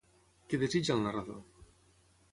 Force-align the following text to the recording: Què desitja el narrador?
Què 0.53 0.59
desitja 0.63 0.95
el 0.95 1.05
narrador? 1.05 1.65